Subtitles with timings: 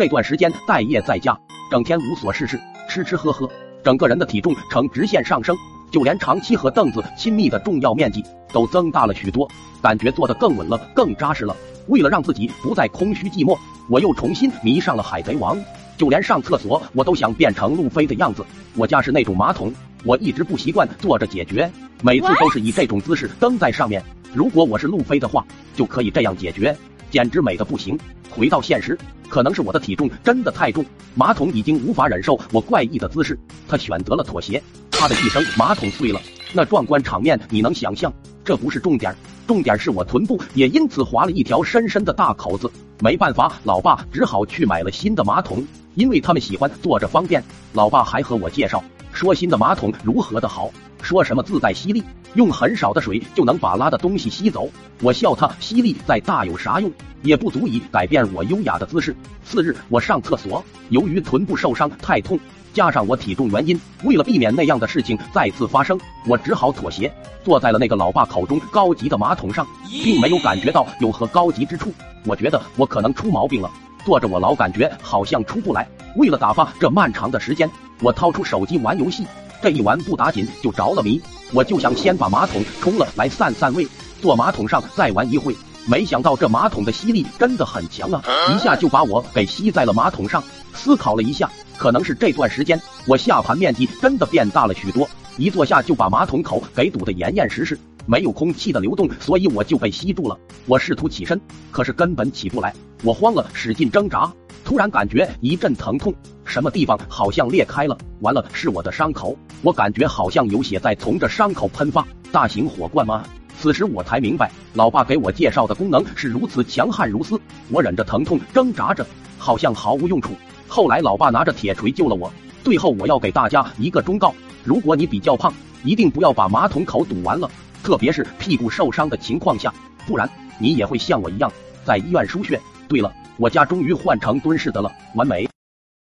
[0.00, 1.38] 这段时间待业在家，
[1.70, 2.58] 整天无所事事，
[2.88, 3.46] 吃吃喝喝，
[3.84, 5.54] 整个人的体重呈直线上升，
[5.90, 9.46] 就连长期和凳子亲密的重要面积都增大了许多，
[9.82, 11.54] 感觉坐得更稳了，更扎实了。
[11.88, 13.58] 为了让自己不再空虚寂寞，
[13.90, 15.58] 我又重新迷上了海贼王。
[15.98, 18.42] 就连上厕所，我都想变成路飞的样子。
[18.76, 19.70] 我家是那种马桶，
[20.06, 21.70] 我一直不习惯坐着解决，
[22.02, 24.02] 每次都是以这种姿势蹬在上面。
[24.32, 25.44] 如果我是路飞的话，
[25.76, 26.74] 就可以这样解决，
[27.10, 27.98] 简直美的不行。
[28.30, 28.96] 回到现实，
[29.28, 30.84] 可能是我的体重真的太重，
[31.14, 34.62] 马桶已经无法忍受我怪异的姿势，他选择了妥协。
[34.90, 36.20] 啪的一声，马桶碎了，
[36.52, 38.12] 那壮观场面你能想象？
[38.44, 39.14] 这不是重点，
[39.46, 42.70] 重点是我臀部也因此划了一条深深的大口子。
[43.00, 45.66] 没办法，老爸只好去买了新的马桶。
[45.96, 47.42] 因为他们喜欢坐着方便，
[47.72, 48.82] 老爸还和我介绍
[49.12, 50.70] 说新的马桶如何的好，
[51.02, 52.02] 说什么自带吸力，
[52.34, 54.68] 用很少的水就能把拉的东西吸走。
[55.02, 56.90] 我笑他吸力再大有啥用，
[57.22, 59.14] 也不足以改变我优雅的姿势。
[59.44, 62.38] 次日我上厕所，由于臀部受伤太痛，
[62.72, 67.12] 加上我体重原因，为了避免那样的事情再次发生，我只好妥协，
[67.44, 69.66] 坐在了那个老爸口中高级的马桶上，
[70.04, 71.92] 并没有感觉到有何高级之处。
[72.26, 73.70] 我觉得我可能出毛病了。
[74.02, 75.86] 坐着我老感觉好像出不来。
[76.16, 79.26] 为了打发这漫长的时间，我掏出手机玩游戏。
[79.62, 81.20] 这一玩不打紧就着了迷。
[81.52, 83.86] 我就想先把马桶冲了来散散味，
[84.20, 85.54] 坐马桶上再玩一会。
[85.86, 88.22] 没想到这马桶的吸力真的很强啊，
[88.54, 90.42] 一下就把我给吸在了马桶上。
[90.74, 100.38] 思考了一下，可能是这段时间我下盘面积真的变大了许多，一坐下就把马桶口给堵得严严实实，没有空气的流动，所以我就被吸住了。
[100.66, 102.72] 我试图起身，可是根本起不来。
[103.02, 104.32] 我慌了，使劲挣扎，
[104.64, 107.96] 突然感觉一阵疼痛，什么地方好像裂开了。
[108.20, 112.06] 完了，是我的伤口，我感觉好像有血在从这伤口喷发。
[112.30, 113.24] 大型火罐吗？
[113.58, 117.38] 此时我才明白，老爸给我介绍的功能是如此强悍如斯。
[117.70, 119.04] 我忍着疼痛挣扎着，
[119.36, 120.32] 好像毫无用处。
[120.68, 122.32] 后来老爸拿着铁锤救了我。
[122.62, 124.32] 最后我要给大家一个忠告：
[124.64, 127.50] 如果你比较胖，一定不要把马桶口堵完了，
[127.82, 129.74] 特别是屁股受伤的情况下，
[130.06, 131.50] 不然你也会像我一样
[131.84, 132.60] 在医院输血。
[132.88, 135.49] 对了，我家终于换成蹲式的了，完美。